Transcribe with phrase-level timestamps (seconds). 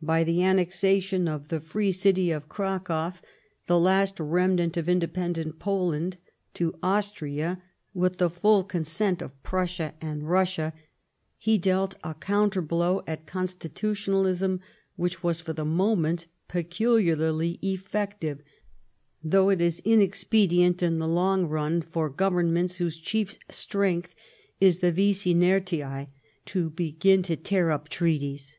[0.00, 3.20] By the annexation of the free city of CracoWy
[3.66, 6.18] the last remnant of independent Poland,
[6.54, 7.60] to' Austria,
[7.92, 10.72] with the full consent of Prussia and Russia,
[11.36, 14.60] he dealt a counterblow at Constitutionalism
[14.94, 18.42] which ^ was for the moment peculiarly effective,
[19.20, 24.14] though it is inexpedient in the long run for Governments whose chief strength
[24.60, 26.06] is the vis inertia^
[26.44, 28.58] to begin to tear up treaties.